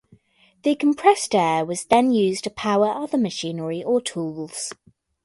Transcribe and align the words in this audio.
The 0.63 0.73
compressed 0.73 1.35
air 1.35 1.63
was 1.63 1.83
then 1.85 2.11
used 2.11 2.45
to 2.45 2.49
power 2.49 2.89
other 2.89 3.19
machinery 3.19 3.83
or 3.83 4.01
tools. 4.01 4.73